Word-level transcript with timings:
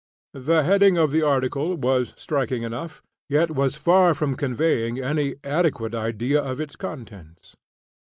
The 0.33 0.63
heading 0.63 0.97
of 0.97 1.11
the 1.11 1.21
article 1.21 1.75
was 1.75 2.13
striking 2.17 2.63
enough, 2.63 3.03
yet 3.29 3.51
was 3.51 3.75
far 3.75 4.15
from 4.15 4.35
conveying 4.35 4.97
any 4.99 5.35
adequate 5.43 5.93
idea 5.93 6.41
of 6.41 6.59
its 6.59 6.75
contents. 6.75 7.55